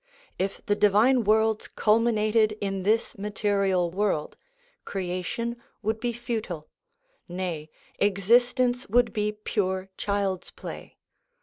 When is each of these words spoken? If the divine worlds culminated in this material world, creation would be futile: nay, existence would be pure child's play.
If 0.39 0.65
the 0.65 0.73
divine 0.75 1.25
worlds 1.25 1.67
culminated 1.67 2.53
in 2.59 2.81
this 2.81 3.19
material 3.19 3.91
world, 3.91 4.35
creation 4.83 5.57
would 5.83 5.99
be 5.99 6.11
futile: 6.11 6.67
nay, 7.29 7.69
existence 7.99 8.89
would 8.89 9.13
be 9.13 9.31
pure 9.31 9.89
child's 9.97 10.49
play. 10.49 10.97